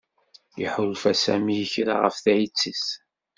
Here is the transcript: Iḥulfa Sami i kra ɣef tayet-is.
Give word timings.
Iḥulfa 0.63 1.13
Sami 1.23 1.53
i 1.63 1.65
kra 1.73 1.95
ɣef 2.03 2.17
tayet-is. 2.23 2.85